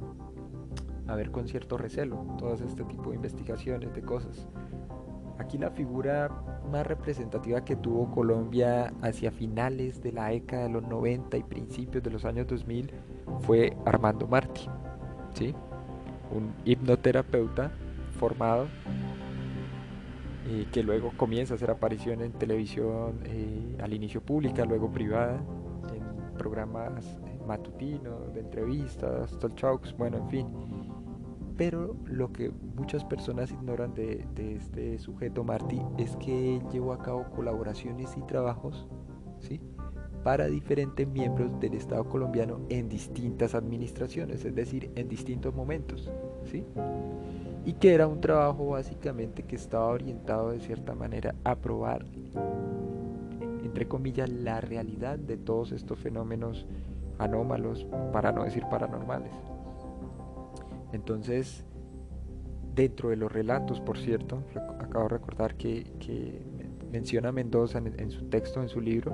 a 1.07 1.15
ver 1.15 1.29
con 1.29 1.47
cierto 1.47 1.77
recelo 1.77 2.25
todas 2.39 2.61
este 2.61 2.83
tipo 2.85 3.11
de 3.11 3.17
investigaciones, 3.17 3.93
de 3.93 4.01
cosas. 4.01 4.47
Aquí 5.37 5.57
la 5.57 5.69
figura 5.69 6.29
más 6.71 6.85
representativa 6.85 7.63
que 7.63 7.75
tuvo 7.75 8.11
Colombia 8.11 8.91
hacia 9.01 9.31
finales 9.31 10.01
de 10.01 10.11
la 10.11 10.29
década 10.29 10.63
de 10.63 10.69
los 10.69 10.83
90 10.83 11.37
y 11.37 11.43
principios 11.43 12.03
de 12.03 12.09
los 12.09 12.25
años 12.25 12.47
2000 12.47 12.91
fue 13.41 13.77
Armando 13.85 14.27
Martí, 14.27 14.67
¿sí? 15.33 15.53
un 16.31 16.53
hipnoterapeuta 16.65 17.71
formado 18.19 18.67
y 20.49 20.65
que 20.65 20.83
luego 20.83 21.11
comienza 21.15 21.53
a 21.53 21.55
hacer 21.55 21.69
aparición 21.71 22.21
en 22.21 22.31
televisión 22.33 23.19
eh, 23.25 23.77
al 23.81 23.93
inicio 23.93 24.21
pública, 24.21 24.65
luego 24.65 24.91
privada, 24.91 25.41
en 25.93 26.37
programas 26.37 27.05
eh, 27.05 27.39
matutinos, 27.45 28.33
de 28.33 28.41
entrevistas, 28.41 29.37
talk 29.39 29.55
shows, 29.55 29.95
bueno, 29.97 30.17
en 30.17 30.29
fin. 30.29 30.47
Pero 31.55 31.95
lo 32.05 32.31
que 32.31 32.51
muchas 32.75 33.03
personas 33.03 33.51
ignoran 33.51 33.93
de, 33.93 34.25
este 34.55 34.97
sujeto 34.97 35.43
Marty 35.43 35.81
es 35.97 36.15
que 36.15 36.55
él 36.55 36.63
llevó 36.71 36.93
a 36.93 36.99
cabo 36.99 37.29
colaboraciones 37.31 38.15
y 38.17 38.21
trabajos 38.21 38.87
para 40.23 40.47
diferentes 40.47 41.07
miembros 41.07 41.59
del 41.59 41.73
Estado 41.73 42.03
colombiano 42.05 42.59
en 42.69 42.89
distintas 42.89 43.55
administraciones, 43.55 44.45
es 44.45 44.55
decir, 44.55 44.91
en 44.95 45.07
distintos 45.07 45.53
momentos. 45.53 46.11
¿sí? 46.43 46.65
Y 47.65 47.73
que 47.73 47.93
era 47.93 48.07
un 48.07 48.21
trabajo 48.21 48.69
básicamente 48.69 49.43
que 49.43 49.55
estaba 49.55 49.87
orientado 49.87 50.51
de 50.51 50.59
cierta 50.59 50.95
manera 50.95 51.35
a 51.43 51.55
probar, 51.55 52.05
entre 53.63 53.87
comillas, 53.87 54.29
la 54.29 54.61
realidad 54.61 55.19
de 55.19 55.37
todos 55.37 55.71
estos 55.71 55.99
fenómenos 55.99 56.65
anómalos, 57.17 57.85
para 58.13 58.31
no 58.31 58.43
decir 58.43 58.63
paranormales. 58.69 59.33
Entonces, 60.93 61.65
dentro 62.73 63.09
de 63.09 63.17
los 63.17 63.31
relatos, 63.31 63.81
por 63.81 63.97
cierto, 63.97 64.43
acabo 64.79 65.03
de 65.03 65.09
recordar 65.09 65.55
que, 65.55 66.47
menciona 66.91 67.31
Mendoza 67.31 67.77
en, 67.77 67.99
en, 67.99 68.09
su 68.09 68.25
texto, 68.29 68.63
en 68.63 68.69
su 68.69 68.81
libro 68.81 69.13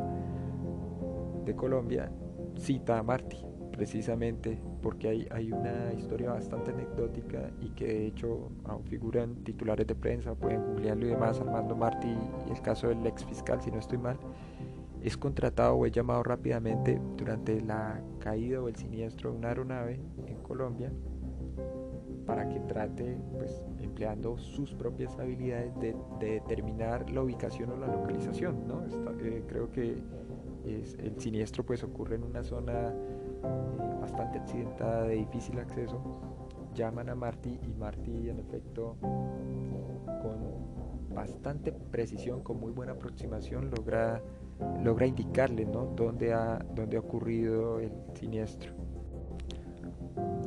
de 1.44 1.56
Colombia, 1.56 2.10
cita 2.58 2.98
a 3.00 3.04
Martí 3.04 3.46
precisamente 3.76 4.58
porque 4.86 5.10
hay, 5.10 5.28
hay 5.32 5.52
una 5.52 5.92
historia 5.98 6.32
bastante 6.34 6.70
anecdótica 6.70 7.50
y 7.60 7.70
que 7.70 7.88
de 7.88 8.06
hecho 8.06 8.52
figuran 8.88 9.44
titulares 9.44 9.88
de 9.88 9.96
prensa, 9.96 10.36
pueden 10.36 10.64
googlearlo 10.64 11.08
y 11.08 11.10
demás, 11.10 11.40
Armando 11.40 11.76
Martí 11.76 12.16
y 12.48 12.52
el 12.52 12.62
caso 12.62 12.90
del 12.90 13.04
ex 13.08 13.26
fiscal, 13.26 13.60
si 13.64 13.72
no 13.72 13.80
estoy 13.80 13.98
mal, 13.98 14.20
es 15.02 15.18
contratado 15.18 15.74
o 15.74 15.88
es 15.88 15.92
llamado 15.92 16.22
rápidamente 16.22 17.02
durante 17.18 17.60
la 17.62 18.00
caída 18.20 18.62
o 18.62 18.68
el 18.68 18.76
siniestro 18.76 19.32
de 19.32 19.38
una 19.38 19.48
aeronave 19.48 20.00
en 20.28 20.38
Colombia 20.44 20.92
para 22.28 22.48
que 22.48 22.60
trate, 22.60 23.18
pues, 23.34 23.64
empleando 23.80 24.38
sus 24.38 24.76
propias 24.76 25.18
habilidades 25.18 25.74
de, 25.80 25.96
determinar 26.20 27.10
la 27.10 27.24
ubicación 27.24 27.72
o 27.72 27.76
la 27.76 27.88
localización, 27.88 28.68
¿no? 28.68 28.84
Eh, 29.20 29.44
creo 29.48 29.72
que 29.72 29.98
el 30.64 31.20
siniestro 31.20 31.64
pues 31.66 31.84
ocurre 31.84 32.16
en 32.16 32.24
una 32.24 32.44
zona 32.44 32.94
eh, 33.46 34.02
bastante 34.02 34.40
accidentada, 34.40 35.04
de 35.04 35.16
difícil 35.16 35.60
acceso, 35.60 36.02
llaman 36.74 37.10
a 37.10 37.16
Marty 37.16 37.60
y 37.64 37.74
Marty 37.74 38.30
en 38.30 38.40
efecto 38.40 38.98
con 39.02 40.66
bastante 41.14 41.72
precisión, 41.72 42.42
con 42.42 42.60
muy 42.60 42.72
buena 42.72 42.94
aproximación 42.94 43.72
logra, 43.72 44.22
logra 44.84 45.08
indicarle 45.08 45.66
¿no? 45.66 45.86
dónde, 45.96 46.34
ha, 46.34 46.60
dónde 46.76 46.98
ha 46.98 47.00
ocurrido 47.00 47.80
el 47.80 47.92
siniestro. 48.14 48.74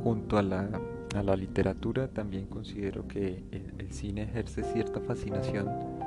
Junto 0.03 0.37
a 0.37 0.43
la, 0.43 0.69
a 1.15 1.23
la 1.23 1.35
literatura 1.35 2.07
también 2.07 2.45
considero 2.45 3.07
que 3.07 3.43
el, 3.51 3.73
el 3.79 3.91
cine 3.91 4.23
ejerce 4.23 4.63
cierta 4.63 5.01
fascinación 5.01 5.99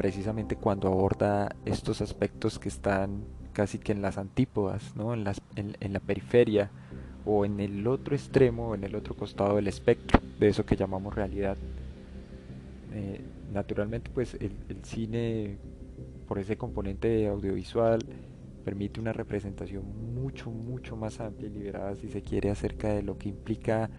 precisamente 0.00 0.56
cuando 0.56 0.88
aborda 0.88 1.54
estos 1.66 2.00
aspectos 2.00 2.58
que 2.58 2.70
están 2.70 3.22
casi 3.52 3.78
que 3.78 3.92
en 3.92 4.02
las 4.02 4.18
antípodas, 4.18 4.94
¿no? 4.96 5.14
en, 5.14 5.24
las, 5.24 5.40
en, 5.56 5.92
la 5.92 6.00
periferia 6.00 6.70
o 7.24 7.44
en 7.44 7.60
el 7.60 7.86
otro 7.86 8.14
extremo, 8.14 8.74
en 8.74 8.84
el 8.84 8.94
otro 8.94 9.14
costado 9.14 9.56
del 9.56 9.68
espectro 9.68 10.20
de 10.38 10.48
eso 10.48 10.64
que 10.64 10.76
llamamos 10.76 11.14
realidad. 11.14 11.56
Eh, 12.92 13.20
naturalmente, 13.52 14.10
pues 14.12 14.34
el, 14.34 14.52
el, 14.68 14.84
cine, 14.84 15.58
por 16.26 16.38
ese 16.38 16.56
componente 16.56 17.28
audiovisual, 17.28 18.00
permite 18.64 19.00
una 19.00 19.12
representación 19.12 19.84
mucho, 20.14 20.50
mucho 20.50 20.96
más 20.96 21.20
amplia 21.20 21.48
y 21.48 21.52
liberada, 21.52 21.96
si 21.96 22.08
se 22.08 22.22
quiere, 22.22 22.50
acerca 22.50 22.92
de 22.92 23.02
lo 23.02 23.18
que 23.18 23.28
implica 23.28 23.90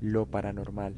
lo 0.00 0.26
paranormal, 0.26 0.94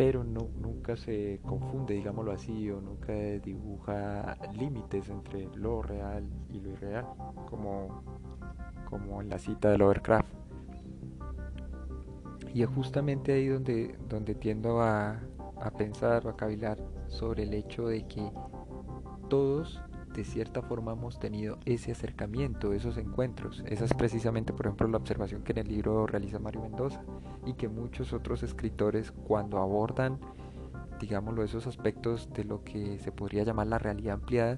pero 0.00 0.24
nunca 0.24 0.96
se 0.96 1.40
confunde, 1.44 1.92
digámoslo 1.92 2.32
así, 2.32 2.70
o 2.70 2.80
nunca 2.80 3.12
dibuja 3.12 4.34
límites 4.54 5.10
entre 5.10 5.54
lo 5.54 5.82
real 5.82 6.24
y 6.48 6.58
lo 6.58 6.70
irreal, 6.70 7.04
como, 7.50 9.20
en 9.20 9.28
la 9.28 9.38
cita 9.38 9.68
de 9.68 9.76
Lovecraft. 9.76 10.26
Y 12.54 12.62
es 12.62 12.70
justamente 12.70 13.34
ahí 13.34 13.48
donde, 13.48 13.94
donde 14.08 14.34
tiendo 14.34 14.80
a, 14.80 15.20
a 15.60 15.70
pensar 15.70 16.26
o 16.26 16.30
a 16.30 16.36
cavilar 16.38 16.78
sobre 17.08 17.42
el 17.42 17.52
hecho 17.52 17.88
de 17.88 18.06
que 18.06 18.26
todos 19.28 19.82
de 20.14 20.24
cierta 20.24 20.62
forma 20.62 20.92
hemos 20.92 21.18
tenido 21.18 21.58
ese 21.66 21.92
acercamiento, 21.92 22.72
esos 22.72 22.96
encuentros. 22.96 23.62
Esa 23.66 23.84
es 23.84 23.92
precisamente, 23.92 24.54
por 24.54 24.64
ejemplo, 24.64 24.88
la 24.88 24.96
observación 24.96 25.42
que 25.42 25.52
en 25.52 25.58
el 25.58 25.68
libro 25.68 26.06
realiza 26.06 26.38
Mario 26.38 26.62
Mendoza 26.62 27.02
y 27.46 27.54
que 27.54 27.68
muchos 27.68 28.12
otros 28.12 28.42
escritores 28.42 29.12
cuando 29.12 29.58
abordan, 29.58 30.18
digámoslo, 30.98 31.42
esos 31.42 31.66
aspectos 31.66 32.32
de 32.32 32.44
lo 32.44 32.62
que 32.62 32.98
se 32.98 33.12
podría 33.12 33.44
llamar 33.44 33.68
la 33.68 33.78
realidad 33.78 34.14
ampliada, 34.14 34.56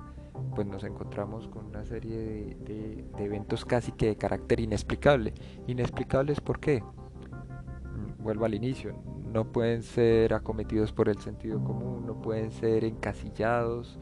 pues 0.54 0.66
nos 0.66 0.84
encontramos 0.84 1.48
con 1.48 1.66
una 1.66 1.84
serie 1.84 2.56
de, 2.60 3.04
eventos 3.18 3.64
casi 3.64 3.92
que 3.92 4.06
de 4.06 4.16
carácter 4.16 4.60
inexplicable. 4.60 5.34
¿Inexplicables 5.66 6.40
por 6.40 6.58
qué? 6.58 6.82
Mm, 6.82 8.22
vuelvo 8.22 8.44
al 8.44 8.54
inicio, 8.54 8.94
no 9.32 9.44
pueden 9.52 9.82
ser 9.82 10.34
acometidos 10.34 10.92
por 10.92 11.08
el 11.08 11.18
sentido 11.18 11.62
común, 11.62 12.06
no 12.06 12.20
pueden 12.20 12.50
ser 12.50 12.84
encasillados, 12.84 13.98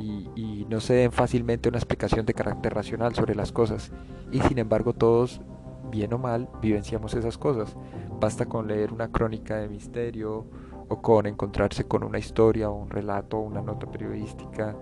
y, 0.00 0.66
no 0.68 0.80
se 0.80 0.94
den 0.94 1.12
fácilmente 1.12 1.68
una 1.68 1.78
explicación 1.78 2.26
de 2.26 2.34
carácter 2.34 2.74
racional 2.74 3.14
sobre 3.14 3.34
las 3.34 3.52
cosas. 3.52 3.90
Y 4.30 4.40
sin 4.40 4.58
embargo 4.58 4.92
todos 4.92 5.40
bien 5.90 6.12
o 6.12 6.18
mal, 6.18 6.48
vivenciamos 6.60 7.14
esas 7.14 7.38
cosas. 7.38 7.76
Basta 8.20 8.46
con 8.46 8.68
leer 8.68 8.92
una 8.92 9.10
crónica 9.10 9.56
de 9.56 9.68
misterio 9.68 10.46
o 10.88 11.02
con 11.02 11.26
encontrarse 11.26 11.84
con 11.84 12.02
una 12.02 12.18
historia 12.18 12.70
o 12.70 12.74
un 12.74 12.90
relato 12.90 13.38
o 13.38 13.42
una 13.42 13.60
nota 13.60 13.90
periodística 13.90 14.76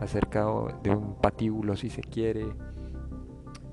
acerca 0.00 0.46
de 0.82 0.90
un 0.90 1.14
patíbulo, 1.16 1.76
si 1.76 1.90
se 1.90 2.00
quiere, 2.00 2.46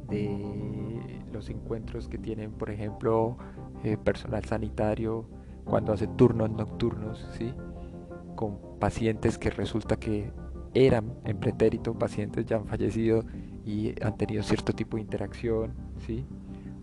de 0.09 1.21
los 1.31 1.49
encuentros 1.49 2.07
que 2.07 2.17
tienen, 2.17 2.51
por 2.51 2.69
ejemplo, 2.69 3.37
eh, 3.83 3.97
personal 3.97 4.43
sanitario 4.45 5.25
cuando 5.65 5.93
hace 5.93 6.07
turnos 6.07 6.49
nocturnos, 6.49 7.27
¿sí? 7.37 7.53
con 8.35 8.57
pacientes 8.79 9.37
que 9.37 9.49
resulta 9.49 9.97
que 9.97 10.31
eran 10.73 11.13
en 11.25 11.37
pretérito, 11.37 11.93
pacientes 11.93 12.45
ya 12.45 12.57
han 12.57 12.65
fallecido 12.65 13.23
y 13.65 13.93
han 14.01 14.15
tenido 14.17 14.43
cierto 14.43 14.73
tipo 14.73 14.97
de 14.97 15.01
interacción, 15.01 15.73
¿sí? 16.05 16.25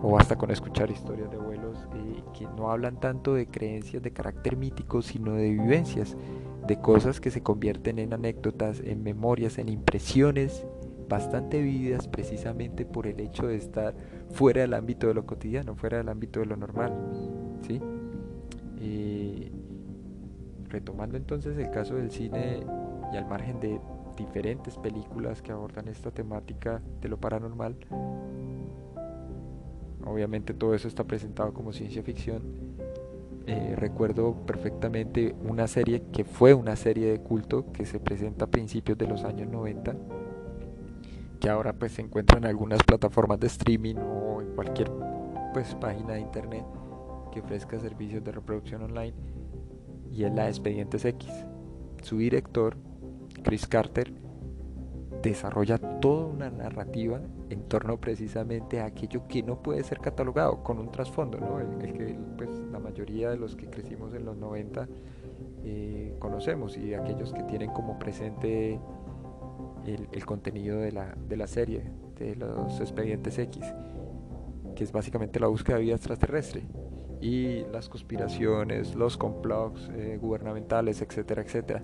O 0.05 0.11
basta 0.11 0.37
con 0.37 0.51
escuchar 0.51 0.91
historias 0.91 1.31
de 1.31 1.39
abuelos 1.39 1.79
eh, 1.95 2.23
que 2.35 2.47
no 2.59 2.71
hablan 2.71 3.01
tanto 3.01 3.33
de 3.33 3.47
creencias 3.47 4.03
de 4.03 4.11
carácter 4.11 4.55
mítico, 4.55 5.01
sino 5.01 5.33
de 5.33 5.49
vivencias, 5.49 6.15
de 6.67 6.79
cosas 6.79 7.23
que 7.23 7.31
se 7.31 7.43
convierten 7.43 7.99
en 7.99 8.13
anécdotas, 8.13 8.81
en 8.81 9.03
memorias, 9.03 9.57
en 9.57 9.71
impresiones 9.71 10.67
bastante 11.09 11.63
vividas 11.63 12.07
precisamente 12.07 12.85
por 12.85 13.07
el 13.07 13.19
hecho 13.19 13.47
de 13.47 13.57
estar 13.57 13.95
fuera 14.31 14.61
del 14.61 14.75
ámbito 14.75 15.07
de 15.07 15.15
lo 15.15 15.25
cotidiano, 15.25 15.75
fuera 15.75 15.97
del 15.97 16.11
ámbito 16.11 16.41
de 16.41 16.47
lo 16.47 16.57
normal. 16.57 16.93
¿sí? 17.67 17.81
Eh, 18.81 19.51
retomando 20.69 21.17
entonces 21.17 21.57
el 21.57 21.71
caso 21.71 21.95
del 21.95 22.11
cine 22.11 22.61
y 23.11 23.17
al 23.17 23.27
margen 23.27 23.59
de 23.59 23.81
diferentes 24.19 24.77
películas 24.77 25.41
que 25.41 25.53
abordan 25.53 25.89
esta 25.89 26.11
temática 26.11 26.83
de 27.01 27.09
lo 27.09 27.19
paranormal, 27.19 27.77
obviamente 30.07 30.55
todo 30.55 30.75
eso 30.75 30.89
está 30.89 31.05
presentado 31.05 31.53
como 31.53 31.73
ciencia 31.73 32.03
ficción. 32.03 32.43
Eh, 33.47 33.75
recuerdo 33.77 34.35
perfectamente 34.47 35.35
una 35.45 35.67
serie 35.67 36.03
que 36.13 36.25
fue 36.25 36.55
una 36.55 36.77
serie 36.77 37.11
de 37.11 37.21
culto 37.21 37.73
que 37.73 37.85
se 37.85 38.01
presenta 38.01 38.47
a 38.47 38.51
principios 38.51 38.97
de 38.97 39.07
los 39.07 39.23
años 39.25 39.51
90 39.51 39.95
que 41.45 41.51
ahora 41.51 41.75
pues 41.75 41.93
se 41.93 42.01
encuentra 42.01 42.39
en 42.39 42.47
algunas 42.47 42.83
plataformas 42.83 43.39
de 43.39 43.49
streaming 43.49 43.97
o 43.97 44.41
en 44.41 44.55
cualquier 44.55 44.91
pues 45.53 45.75
página 45.75 46.15
de 46.15 46.21
internet 46.21 46.65
que 47.31 47.41
ofrezca 47.41 47.79
servicios 47.79 48.25
de 48.25 48.33
reproducción 48.33 48.81
online 48.81 49.13
y 50.11 50.25
es 50.25 50.33
la 50.33 50.49
Expedientes 50.49 51.05
X. 51.05 51.31
Su 52.03 52.17
director, 52.17 52.79
Chris 53.43 53.67
Carter, 53.67 54.11
desarrolla 55.31 55.79
toda 55.79 56.27
una 56.27 56.51
narrativa 56.51 57.21
en 57.49 57.63
torno 57.63 57.99
precisamente 57.99 58.81
a 58.81 58.87
aquello 58.87 59.27
que 59.27 59.43
no 59.43 59.63
puede 59.63 59.83
ser 59.83 59.99
catalogado 60.01 60.63
con 60.63 60.79
un 60.79 60.91
trasfondo, 60.91 61.39
¿no? 61.39 61.61
el, 61.61 61.93
que 61.93 62.19
pues, 62.37 62.51
la 62.71 62.79
mayoría 62.79 63.31
de 63.31 63.37
los 63.37 63.57
que 63.57 63.69
crecimos 63.69 64.13
en 64.15 64.25
los 64.25 64.37
90 64.37 64.89
eh, 65.65 66.15
conocemos 66.19 66.77
y 66.77 66.95
aquellos 66.95 67.33
que 67.33 67.43
tienen 67.45 67.71
como 67.71 67.99
presente 67.99 68.79
el, 69.87 70.27
contenido 70.27 70.79
de 70.79 70.93
la, 70.93 71.15
de 71.29 71.37
la, 71.37 71.47
serie, 71.47 71.83
de 72.19 72.37
los 72.37 72.81
expedientes 72.81 73.39
X, 73.39 73.65
que 74.75 74.85
es 74.85 74.93
básicamente 74.93 75.41
la 75.41 75.47
búsqueda 75.47 75.77
de 75.77 75.83
vida 75.85 75.95
extraterrestre 75.95 76.65
y 77.21 77.65
las 77.73 77.89
conspiraciones, 77.89 78.95
los 78.95 79.17
complots 79.17 79.91
eh, 79.95 80.19
gubernamentales, 80.21 81.01
etcétera, 81.01 81.43
etcétera. 81.43 81.83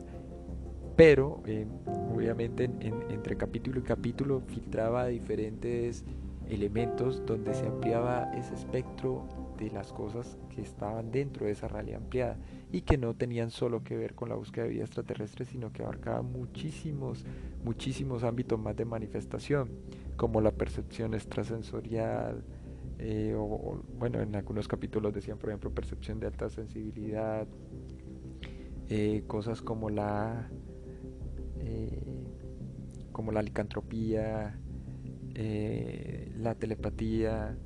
Pero 1.01 1.43
eh, 1.47 1.67
obviamente 2.15 2.65
entre 3.09 3.35
capítulo 3.39 3.81
y 3.81 3.83
capítulo 3.83 4.43
filtraba 4.43 5.07
diferentes 5.07 6.05
elementos 6.51 7.25
donde 7.25 7.55
se 7.55 7.67
ampliaba 7.67 8.31
ese 8.35 8.55
espectro 8.55 9.27
de 9.57 9.71
las 9.71 9.95
cosas 9.95 10.37
que 10.51 10.61
estaban 10.61 11.11
dentro 11.11 11.47
de 11.47 11.53
esa 11.53 11.69
realidad 11.69 12.03
ampliada 12.03 12.37
y 12.71 12.83
que 12.83 12.99
no 12.99 13.15
tenían 13.15 13.51
solo 13.51 13.83
que 13.83 13.97
ver 13.97 14.15
con 14.15 14.29
la 14.29 14.35
búsqueda 14.35 14.65
de 14.65 14.73
vida 14.73 14.85
extraterrestre, 14.85 15.47
sino 15.47 15.73
que 15.73 15.83
abarcaba 15.83 16.21
muchísimos, 16.21 17.25
muchísimos 17.65 18.23
ámbitos 18.23 18.61
más 18.61 18.77
de 18.77 18.85
manifestación, 18.85 19.71
como 20.19 20.43
la 20.43 20.51
percepción 20.51 21.15
extrasensorial, 21.15 22.45
eh, 22.99 23.35
o, 23.39 23.83
bueno, 23.99 24.21
en 24.21 24.37
algunos 24.37 24.69
capítulos 24.69 25.15
decían, 25.15 25.39
por 25.39 25.49
ejemplo, 25.49 25.71
percepción 25.71 26.21
de 26.21 26.27
alta 26.27 26.51
sensibilidad, 26.51 27.49
eh, 28.91 29.23
cosas 29.29 29.63
como 29.63 29.89
la, 29.89 30.51
eh, 31.61 32.03
como 33.13 33.33
la 33.33 33.43
licantropía, 33.43 34.59
la 36.37 36.55
telepatía, 36.55 37.57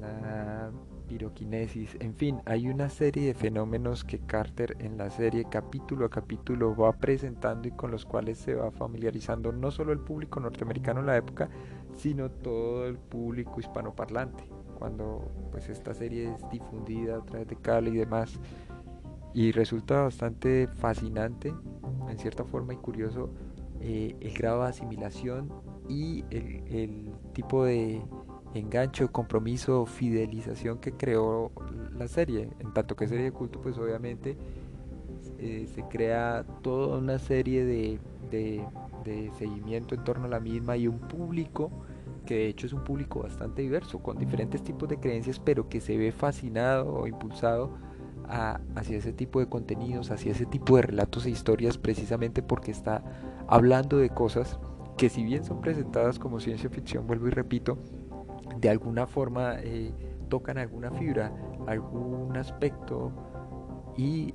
la 0.00 0.72
piroquinesis, 1.12 1.96
en 2.00 2.14
fin, 2.14 2.40
hay 2.46 2.68
una 2.68 2.88
serie 2.88 3.26
de 3.26 3.34
fenómenos 3.34 4.02
que 4.02 4.18
Carter 4.20 4.76
en 4.78 4.96
la 4.96 5.10
serie 5.10 5.44
capítulo 5.50 6.06
a 6.06 6.10
capítulo 6.10 6.74
va 6.74 6.92
presentando 6.92 7.68
y 7.68 7.72
con 7.72 7.90
los 7.90 8.06
cuales 8.06 8.38
se 8.38 8.54
va 8.54 8.70
familiarizando 8.70 9.52
no 9.52 9.70
solo 9.70 9.92
el 9.92 9.98
público 9.98 10.40
norteamericano 10.40 11.00
en 11.00 11.06
la 11.06 11.18
época, 11.18 11.50
sino 11.94 12.30
todo 12.30 12.86
el 12.86 12.96
público 12.96 13.60
hispanoparlante, 13.60 14.44
cuando 14.78 15.30
pues 15.50 15.68
esta 15.68 15.92
serie 15.92 16.32
es 16.32 16.50
difundida 16.50 17.18
a 17.18 17.24
través 17.26 17.46
de 17.46 17.56
cable 17.56 17.90
y 17.90 17.96
demás. 17.96 18.40
Y 19.34 19.52
resulta 19.52 20.02
bastante 20.02 20.66
fascinante, 20.66 21.54
en 22.08 22.18
cierta 22.18 22.44
forma 22.44 22.74
y 22.74 22.76
curioso, 22.76 23.30
eh, 23.80 24.14
el 24.20 24.32
grado 24.34 24.62
de 24.62 24.68
asimilación 24.68 25.50
y 25.88 26.24
el 26.30 27.10
tipo 27.32 27.64
de 27.64 28.02
engancho, 28.54 29.10
compromiso, 29.10 29.86
fidelización 29.86 30.78
que 30.78 30.92
creó 30.92 31.50
la 31.96 32.08
serie. 32.08 32.48
En 32.60 32.72
tanto 32.72 32.96
que 32.96 33.08
serie 33.08 33.24
de 33.24 33.32
culto, 33.32 33.60
pues 33.60 33.78
obviamente 33.78 34.36
eh, 35.38 35.66
se 35.74 35.82
crea 35.84 36.44
toda 36.62 36.98
una 36.98 37.18
serie 37.18 37.64
de, 37.64 37.98
de, 38.30 39.30
seguimiento 39.38 39.94
en 39.94 40.04
torno 40.04 40.26
a 40.26 40.28
la 40.28 40.40
misma 40.40 40.76
y 40.76 40.86
un 40.86 40.98
público 40.98 41.70
que 42.26 42.34
de 42.34 42.48
hecho 42.48 42.66
es 42.66 42.72
un 42.72 42.84
público 42.84 43.20
bastante 43.20 43.62
diverso, 43.62 43.98
con 43.98 44.16
diferentes 44.16 44.62
tipos 44.62 44.88
de 44.88 44.98
creencias, 44.98 45.40
pero 45.40 45.68
que 45.68 45.80
se 45.80 45.96
ve 45.96 46.12
fascinado 46.12 46.92
o 46.94 47.06
impulsado 47.08 47.72
hacia 48.28 48.98
ese 48.98 49.12
tipo 49.12 49.40
de 49.40 49.46
contenidos, 49.48 50.10
hacia 50.10 50.32
ese 50.32 50.46
tipo 50.46 50.76
de 50.76 50.82
relatos 50.82 51.26
e 51.26 51.30
historias, 51.30 51.78
precisamente 51.78 52.42
porque 52.42 52.70
está 52.70 53.02
hablando 53.46 53.98
de 53.98 54.10
cosas 54.10 54.58
que 54.96 55.08
si 55.08 55.24
bien 55.24 55.44
son 55.44 55.60
presentadas 55.60 56.18
como 56.18 56.40
ciencia 56.40 56.70
ficción, 56.70 57.06
vuelvo 57.06 57.28
y 57.28 57.30
repito, 57.30 57.78
de 58.58 58.70
alguna 58.70 59.06
forma 59.06 59.56
eh, 59.58 59.92
tocan 60.28 60.58
alguna 60.58 60.90
fibra, 60.90 61.32
algún 61.66 62.36
aspecto 62.36 63.12
y 63.96 64.34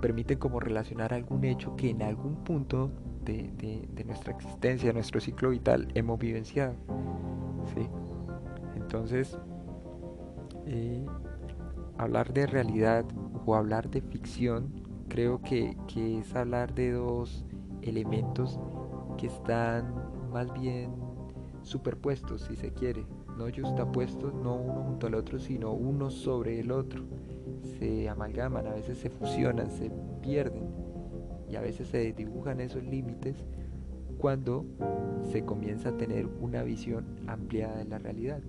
permiten 0.00 0.38
como 0.38 0.60
relacionar 0.60 1.12
algún 1.14 1.44
hecho 1.44 1.76
que 1.76 1.90
en 1.90 2.02
algún 2.02 2.36
punto 2.36 2.90
de, 3.24 3.88
nuestra 4.04 4.32
existencia, 4.34 4.88
de 4.88 4.94
nuestro 4.94 5.20
ciclo 5.20 5.50
vital, 5.50 5.88
hemos 5.94 6.18
vivenciado. 6.18 6.74
Entonces, 8.76 9.38
eh, 10.66 11.06
hablar 11.98 12.32
de 12.32 12.46
realidad 12.46 13.04
o 13.46 13.54
hablar 13.54 13.90
de 13.90 14.00
ficción, 14.00 14.72
creo 15.08 15.40
que, 15.42 15.76
que 15.86 16.18
es 16.18 16.34
hablar 16.34 16.74
de 16.74 16.92
dos 16.92 17.44
elementos 17.82 18.58
que 19.18 19.26
están 19.26 19.94
más 20.32 20.52
bien 20.52 20.92
superpuestos, 21.62 22.42
si 22.42 22.56
se 22.56 22.72
quiere 22.72 23.06
no 23.36 23.46
justapuestos, 23.46 24.32
no 24.34 24.54
uno 24.54 24.84
junto 24.84 25.06
al 25.06 25.14
otro, 25.14 25.38
sino 25.38 25.72
uno 25.72 26.10
sobre 26.10 26.60
el 26.60 26.70
otro. 26.70 27.04
Se 27.78 28.08
amalgaman, 28.08 28.66
a 28.66 28.74
veces 28.74 28.98
se 28.98 29.10
fusionan, 29.10 29.70
se 29.70 29.90
pierden 30.22 30.68
y 31.50 31.56
a 31.56 31.60
veces 31.60 31.88
se 31.88 32.12
dibujan 32.12 32.60
esos 32.60 32.84
límites 32.84 33.44
cuando 34.18 34.64
se 35.30 35.44
comienza 35.44 35.90
a 35.90 35.96
tener 35.96 36.26
una 36.40 36.62
visión 36.62 37.04
ampliada 37.26 37.78
de 37.78 37.84
la 37.84 37.98
realidad. 37.98 38.40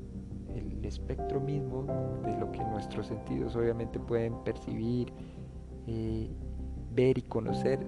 El 0.56 0.84
espectro 0.86 1.40
mismo 1.40 1.84
de 2.24 2.38
lo 2.38 2.52
que 2.52 2.64
nuestros 2.64 3.08
sentidos 3.08 3.56
obviamente 3.56 4.00
pueden 4.00 4.36
percibir, 4.44 5.12
eh, 5.88 6.30
ver 6.94 7.18
y 7.18 7.22
conocer 7.24 7.80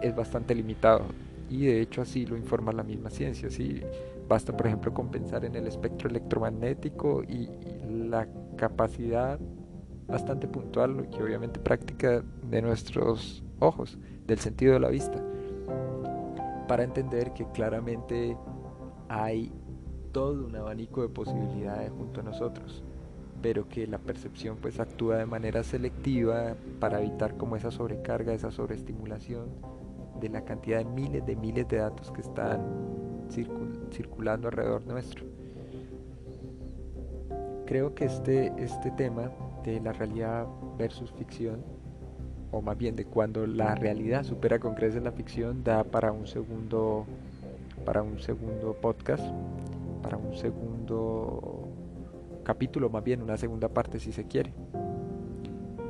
es 0.00 0.14
bastante 0.14 0.54
limitado 0.54 1.04
y 1.52 1.66
de 1.66 1.82
hecho 1.82 2.00
así 2.00 2.24
lo 2.24 2.36
informa 2.36 2.72
la 2.72 2.82
misma 2.82 3.10
ciencia. 3.10 3.50
¿sí? 3.50 3.82
Basta, 4.28 4.56
por 4.56 4.66
ejemplo, 4.66 4.94
con 4.94 5.10
pensar 5.10 5.44
en 5.44 5.54
el 5.54 5.66
espectro 5.66 6.08
electromagnético 6.08 7.22
y, 7.22 7.48
la 7.88 8.26
capacidad 8.56 9.38
bastante 10.08 10.48
puntual 10.48 11.08
y 11.12 11.22
obviamente 11.22 11.60
práctica 11.60 12.22
de 12.50 12.62
nuestros 12.62 13.44
ojos, 13.60 13.98
del 14.26 14.38
sentido 14.38 14.74
de 14.74 14.80
la 14.80 14.88
vista, 14.88 15.22
para 16.68 16.82
entender 16.82 17.32
que 17.32 17.46
claramente 17.52 18.36
hay 19.08 19.52
todo 20.12 20.44
un 20.46 20.54
abanico 20.54 21.02
de 21.02 21.08
posibilidades 21.08 21.90
junto 21.90 22.20
a 22.20 22.24
nosotros, 22.24 22.82
pero 23.40 23.68
que 23.68 23.86
la 23.86 23.98
percepción 23.98 24.58
pues 24.60 24.78
actúa 24.78 25.16
de 25.16 25.26
manera 25.26 25.62
selectiva 25.64 26.54
para 26.78 27.00
evitar 27.00 27.36
como 27.36 27.56
esa 27.56 27.70
sobrecarga, 27.70 28.32
esa 28.32 28.50
sobreestimulación 28.50 29.46
de 30.20 30.28
la 30.28 30.44
cantidad 30.44 30.78
de 30.78 30.84
miles 30.84 31.26
de 31.26 31.34
miles 31.34 31.66
de 31.68 31.78
datos 31.78 32.10
que 32.12 32.20
están 32.20 32.60
circulando 33.90 34.48
alrededor 34.48 34.86
nuestro. 34.86 35.24
creo 37.66 37.94
que 37.94 38.04
este, 38.04 38.52
este 38.58 38.90
tema 38.90 39.30
de 39.64 39.80
la 39.80 39.92
realidad 39.92 40.46
versus 40.76 41.10
ficción, 41.12 41.62
o 42.50 42.60
más 42.60 42.76
bien 42.76 42.96
de 42.96 43.06
cuando 43.06 43.46
la 43.46 43.74
realidad 43.74 44.24
supera 44.24 44.58
con 44.58 44.74
creces 44.74 45.02
la 45.02 45.12
ficción, 45.12 45.64
da 45.64 45.82
para 45.82 46.12
un 46.12 46.26
segundo, 46.26 47.06
para 47.86 48.02
un 48.02 48.18
segundo 48.20 48.74
podcast, 48.74 49.24
para 50.02 50.16
un 50.16 50.34
segundo 50.34 51.68
capítulo, 52.44 52.90
más 52.90 53.04
bien 53.04 53.22
una 53.22 53.36
segunda 53.36 53.68
parte 53.68 54.00
si 54.00 54.12
se 54.12 54.26
quiere. 54.26 54.52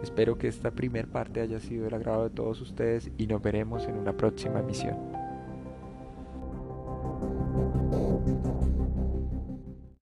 Espero 0.02 0.36
que 0.36 0.48
esta 0.48 0.70
primera 0.70 1.08
parte 1.08 1.40
haya 1.40 1.60
sido 1.60 1.84
del 1.84 1.94
agrado 1.94 2.24
de 2.24 2.30
todos 2.30 2.60
ustedes 2.60 3.10
y 3.18 3.26
nos 3.26 3.40
veremos 3.40 3.86
en 3.86 3.96
una 3.96 4.16
próxima 4.16 4.60
emisión. 4.60 5.21